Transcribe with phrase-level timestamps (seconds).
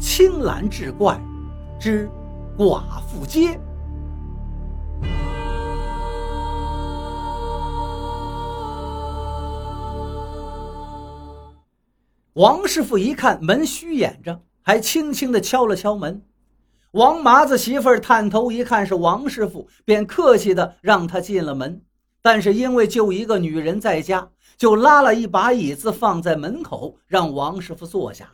[0.00, 1.20] 青蓝志怪
[1.78, 2.10] 之
[2.56, 3.60] 寡妇街。
[12.32, 16.22] 王师傅一看门虚掩着，还轻轻的敲了敲门。
[16.92, 21.82] 王麻子媳妇儿探头一看是王师傅，便客气的让他进了门。
[22.22, 28.30] 但是因为就一个女人在家，就拉了一把椅子放在门口，让王师傅坐下。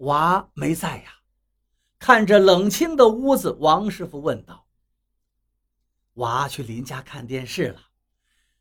[0.00, 1.16] 娃没在呀？
[1.98, 4.66] 看着冷清的屋子，王师傅问道
[6.16, 7.90] ：“娃去邻家看电视了，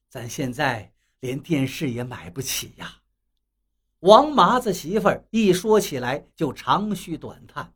[0.09, 3.01] 咱现在连电视也买不起呀。”
[3.99, 7.73] 王麻子媳妇儿一说起来就长吁短叹：“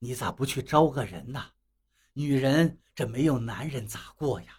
[0.00, 1.52] 你咋不去招个人呢？
[2.14, 4.58] 女人这没有男人咋过呀？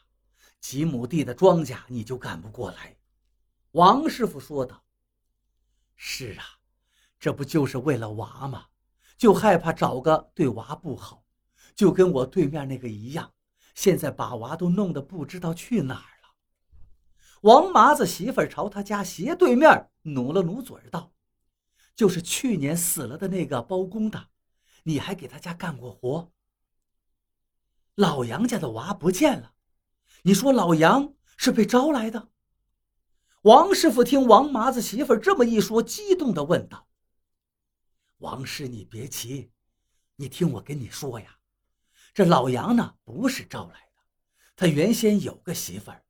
[0.61, 2.95] 几亩地的庄稼你就干不过来。”
[3.71, 4.85] 王师傅说道
[5.97, 6.45] ：“是啊。”
[7.23, 8.65] 这不就是为了娃吗？
[9.17, 11.23] 就害怕找个对娃不好，
[11.73, 13.31] 就跟我对面那个一样。
[13.75, 16.35] 现在把娃都弄得不知道去哪儿了。
[17.43, 21.13] 王麻子媳妇朝他家斜对面努了努嘴道
[21.95, 24.27] ：“就是去年死了的那个包工的，
[24.83, 26.29] 你还给他家干过活。
[27.95, 29.53] 老杨家的娃不见了，
[30.23, 32.27] 你说老杨是被招来的？”
[33.43, 36.89] 王师傅听王麻子媳妇这么一说，激动地问道。
[38.23, 39.51] 王师，你别急，
[40.15, 41.35] 你听我跟你说呀，
[42.13, 44.03] 这老杨呢不是招来的，
[44.55, 46.01] 他原先有个媳妇儿，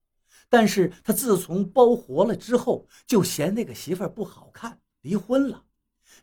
[0.47, 5.66] 但是他自从包活了之后，就嫌那个媳妇儿不好看，离婚了。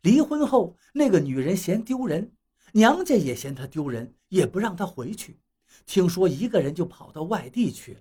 [0.02, 2.32] 离婚后，那个女人嫌丢人，
[2.72, 5.40] 娘家也嫌她丢人，也不让她回去。
[5.86, 8.00] 听说一个人就跑到外地去了。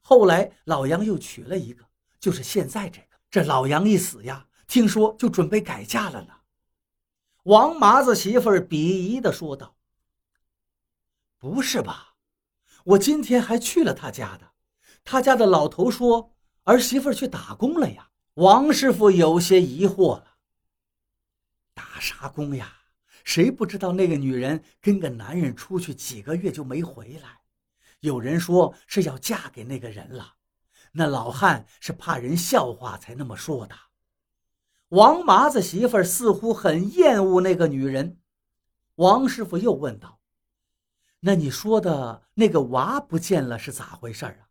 [0.00, 1.84] 后来老杨又娶了一个，
[2.18, 3.08] 就是现在这个。
[3.30, 6.32] 这老杨一死呀，听说就准备改嫁了呢。
[7.48, 9.74] 王麻子媳妇儿鄙夷地说道
[11.40, 12.16] ：“不是吧？
[12.84, 14.52] 我今天还去了他家的，
[15.02, 20.36] 他家的老头说儿媳妇去打工了呀。”王师傅有些疑惑了
[21.72, 22.70] ：“打啥工呀？
[23.24, 27.40] 谁不知道那个女人跟个男人出去几个月就没回来？
[28.00, 30.34] 有人说是要嫁给那个人了，
[30.92, 33.74] 那老汉是怕人笑话才那么说的。”
[34.88, 38.18] 王麻子媳妇儿似乎很厌恶那个女人，
[38.94, 40.18] 王师傅又问道
[41.20, 44.48] ：“那你说的那个娃不见了是咋回事啊？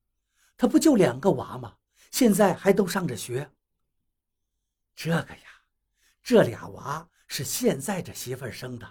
[0.56, 1.78] 他不就两个娃吗？
[2.12, 3.52] 现在还都上着学。”
[4.96, 5.64] 这个呀，
[6.22, 8.88] 这俩娃是现在这媳妇儿生的，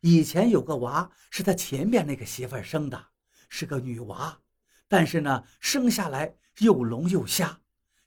[0.00, 3.08] 以前有个娃是他前面那个媳妇儿生的，
[3.50, 4.40] 是个女娃，
[4.88, 7.60] 但是呢，生下来又聋又瞎，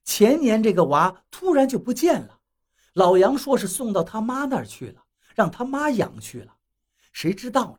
[0.04, 2.41] 前年这个娃突然就不见了。
[2.94, 5.04] 老杨说是送到他妈那儿去了，
[5.34, 6.58] 让他妈养去了。
[7.14, 7.78] 谁知道呢？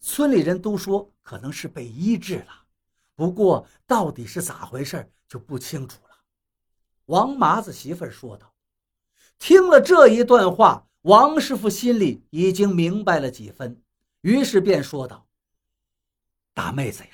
[0.00, 2.66] 村里人都说可能是被医治了，
[3.14, 6.16] 不过到底是咋回事就不清楚了。
[7.06, 8.52] 王麻子媳妇说道。
[9.38, 13.82] 听了这一段话，王师傅心里已经明白了几分，
[14.20, 15.26] 于是便说道
[16.54, 17.10] ：“大妹子呀，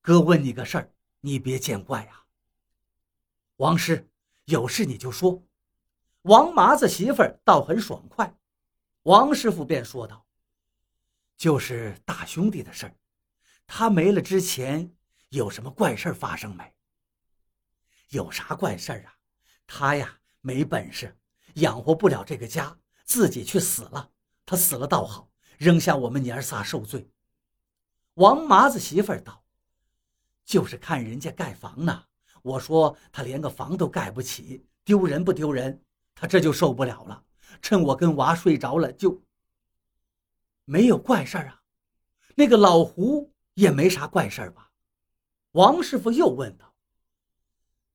[0.00, 2.24] 哥问你个事儿，你别见怪啊。
[3.58, 4.08] 王师，
[4.46, 5.40] 有事你就说。”
[6.22, 8.32] 王麻子媳妇儿倒很爽快，
[9.02, 10.24] 王师傅便说道
[11.36, 12.94] ：“就是大兄弟的事儿，
[13.66, 14.94] 他没了之前
[15.30, 16.72] 有什么怪事发生没？
[18.10, 19.12] 有啥怪事啊？
[19.66, 21.18] 他呀没本事，
[21.54, 24.08] 养活不了这个家，自己去死了。
[24.46, 25.28] 他死了倒好，
[25.58, 27.10] 扔下我们娘儿仨受罪。”
[28.14, 29.42] 王麻子媳妇儿道
[30.46, 32.04] ：“就是看人家盖房呢，
[32.42, 35.82] 我说他连个房都盖不起，丢人不丢人？”
[36.22, 37.24] 他这就受不了了，
[37.60, 39.20] 趁我跟娃睡着了，就
[40.64, 41.60] 没有怪事儿啊。
[42.36, 44.70] 那个老胡也没啥怪事儿吧？
[45.50, 46.76] 王师傅又问道。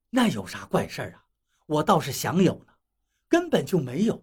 [0.10, 1.24] 那有啥怪事儿啊？
[1.68, 2.74] 我倒是想有呢，
[3.30, 4.22] 根本就没有。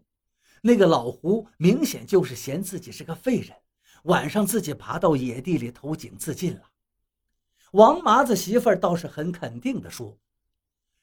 [0.60, 3.56] 那个老胡明显就是嫌自己是个废人，
[4.02, 6.70] 晚上自己爬到野地里投井自尽了。
[7.72, 10.18] 王麻子媳妇倒是很肯定的说：“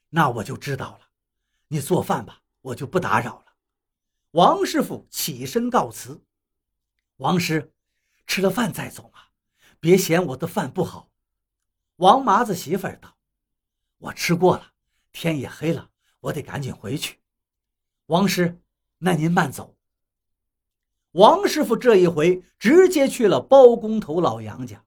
[0.10, 1.08] 那我就知道了，
[1.68, 3.46] 你做饭吧。”我就不打扰了。
[4.32, 6.24] 王师傅起身告辞。
[7.18, 7.72] 王师，
[8.26, 9.20] 吃了饭再走嘛，
[9.80, 11.10] 别嫌我的饭不好。
[11.98, 13.16] 王麻子媳妇儿道
[14.00, 14.72] ：“我吃过了，
[15.12, 17.20] 天也黑了，我得赶紧回去。”
[18.08, 18.60] 王师，
[19.00, 19.76] 那您慢走。
[21.12, 24.84] 王师傅这一回直接去了包工头老杨家。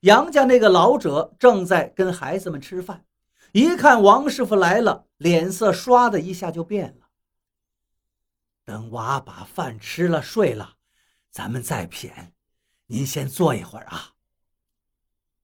[0.00, 3.06] 杨家那个老者正在跟孩子们吃饭，
[3.52, 7.01] 一看王师傅来了，脸色唰的一下就变了。
[8.72, 10.78] 等娃把饭吃了睡了，
[11.28, 12.32] 咱们再谝。
[12.86, 14.14] 您先坐一会儿啊。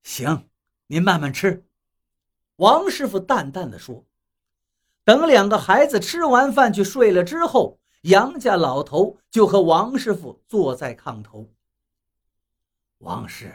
[0.02, 0.48] 行，
[0.86, 1.68] 您慢慢吃。
[2.56, 4.06] 王师傅淡淡的说。
[5.04, 11.54] 等两个孩子吃完饭去睡了之后，杨家老头就和王师傅坐在炕头。
[13.00, 13.54] 王师，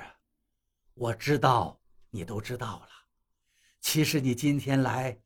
[0.94, 1.82] 我知道
[2.12, 2.90] 你都知道了。
[3.80, 5.20] 其实你今天来，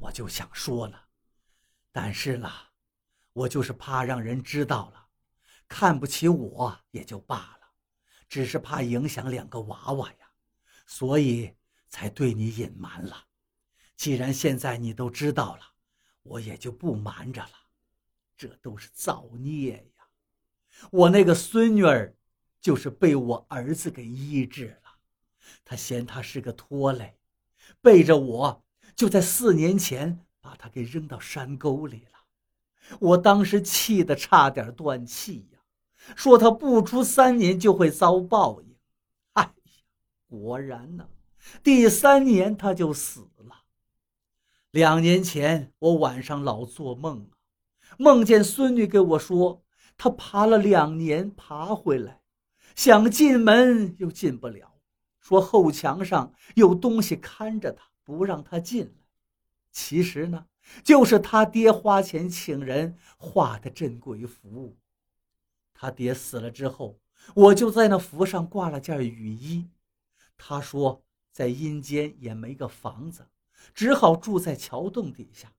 [0.00, 1.08] 我就想说了，
[1.92, 2.50] 但是呢，
[3.32, 5.06] 我就是怕让人知道了，
[5.68, 7.68] 看不起我也就罢了，
[8.28, 10.30] 只是怕影响两个娃娃呀，
[10.86, 11.54] 所以
[11.88, 13.26] 才对你隐瞒了。
[13.96, 15.66] 既然现在你都知道了。
[16.22, 17.52] 我也就不瞒着了，
[18.36, 20.04] 这都是造孽呀！
[20.90, 22.14] 我那个孙女儿，
[22.60, 24.98] 就是被我儿子给医治了，
[25.64, 27.18] 他嫌她是个拖累，
[27.80, 32.19] 背着我就在四年前把她给扔到山沟里了。
[32.98, 35.60] 我当时气得差点断气呀，
[36.16, 38.74] 说他不出三年就会遭报应。
[39.34, 39.52] 哎呀，
[40.28, 41.08] 果然呢，
[41.62, 43.64] 第三年他就死了。
[44.70, 47.36] 两年前，我晚上老做梦啊，
[47.98, 49.64] 梦见孙女给我说，
[49.96, 52.20] 她爬了两年爬回来，
[52.76, 54.74] 想进门又进不了，
[55.20, 58.92] 说后墙上有东西看着她，不让她进来。
[59.72, 60.46] 其实呢，
[60.82, 64.76] 就是他爹花钱请人画的镇鬼符。
[65.74, 66.98] 他爹死了之后，
[67.34, 69.68] 我就在那符上挂了件雨衣。
[70.36, 71.02] 他说，
[71.32, 73.26] 在阴间也没个房子。
[73.74, 75.52] 只好住在桥洞底下。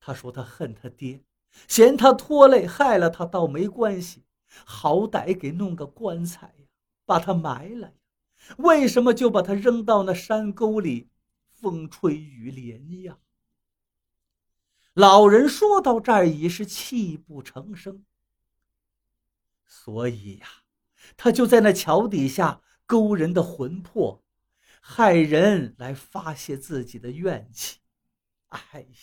[0.00, 1.22] 他说他恨他爹，
[1.66, 4.24] 嫌他拖累，害了他倒没关系，
[4.64, 6.66] 好歹给弄个棺材呀，
[7.04, 7.94] 把他埋了呀。
[8.56, 11.10] 为什么就把他扔到那山沟里，
[11.50, 13.18] 风吹雨淋呀？
[14.98, 18.04] 老人说到这儿已是泣不成声。
[19.64, 20.48] 所以呀，
[21.16, 24.24] 他就在那桥底下勾人的魂魄。
[24.80, 27.78] 害人来发泄自己的怨气，
[28.48, 28.96] 哎呀，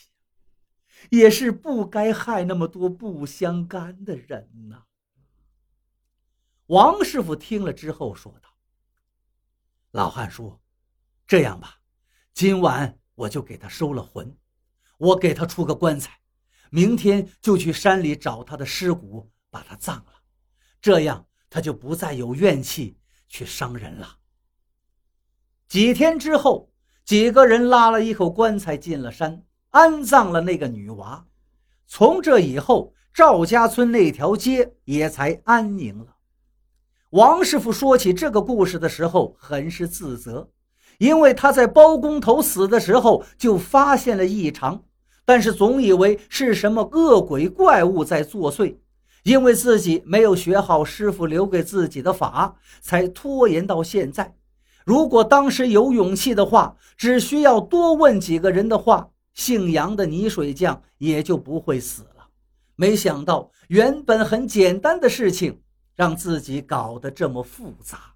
[1.12, 4.86] 也是不该害那么多不相干的人呐。
[6.66, 8.50] 王师傅听了之后说道
[9.92, 10.60] ：“老汉说，
[11.26, 11.80] 这样吧，
[12.34, 14.36] 今晚我就给他收了魂，
[14.98, 16.20] 我给他出个棺材，
[16.70, 20.14] 明天就去山里找他的尸骨，把他葬了，
[20.82, 22.98] 这样他就不再有怨气
[23.28, 24.18] 去伤人了。”
[25.68, 26.72] 几天之后，
[27.04, 31.26] 几个人拉了一口棺材进了山，安葬了那个女娃。
[31.88, 36.16] 从这以后，赵家村那条街也才安宁了。
[37.12, 40.52] 王师傅说起这个故事的时候，很是自责，
[40.98, 44.84] 因为他在包工头死的时候就发现了异常，
[45.26, 48.78] 但是总以为是什么恶鬼怪物在作祟，
[49.24, 54.36] 因为自己没有学好师傅留给自己的法，才拖延到现在。
[54.86, 62.28] 如果当时有勇气的话，只需要多问几个人的话，姓杨的泥水匠也就不会死了。
[62.76, 65.60] 没想到，原本很简单的事情，
[65.96, 68.15] 让自己搞得这么复杂。